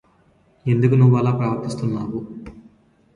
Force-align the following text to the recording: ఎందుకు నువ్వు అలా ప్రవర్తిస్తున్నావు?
ఎందుకు 0.65 0.95
నువ్వు 0.95 1.17
అలా 1.17 1.31
ప్రవర్తిస్తున్నావు? 1.31 2.19